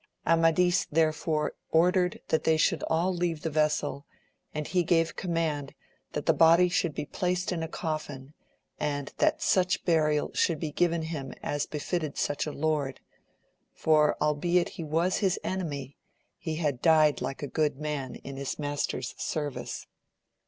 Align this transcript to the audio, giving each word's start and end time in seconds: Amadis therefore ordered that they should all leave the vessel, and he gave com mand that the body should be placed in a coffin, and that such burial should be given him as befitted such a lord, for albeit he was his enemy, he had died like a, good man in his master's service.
Amadis 0.25 0.87
therefore 0.91 1.53
ordered 1.69 2.21
that 2.29 2.43
they 2.43 2.57
should 2.57 2.81
all 2.89 3.13
leave 3.13 3.43
the 3.43 3.51
vessel, 3.51 4.07
and 4.51 4.65
he 4.67 4.81
gave 4.81 5.15
com 5.15 5.33
mand 5.33 5.75
that 6.13 6.25
the 6.25 6.33
body 6.33 6.69
should 6.69 6.95
be 6.95 7.05
placed 7.05 7.51
in 7.51 7.61
a 7.61 7.67
coffin, 7.67 8.33
and 8.79 9.13
that 9.19 9.43
such 9.43 9.85
burial 9.85 10.31
should 10.33 10.59
be 10.59 10.71
given 10.71 11.03
him 11.03 11.35
as 11.43 11.67
befitted 11.67 12.17
such 12.17 12.47
a 12.47 12.51
lord, 12.51 12.99
for 13.75 14.17
albeit 14.19 14.69
he 14.69 14.83
was 14.83 15.17
his 15.17 15.39
enemy, 15.43 15.99
he 16.39 16.55
had 16.55 16.81
died 16.81 17.21
like 17.21 17.43
a, 17.43 17.47
good 17.47 17.77
man 17.77 18.15
in 18.15 18.37
his 18.37 18.57
master's 18.57 19.13
service. 19.21 19.85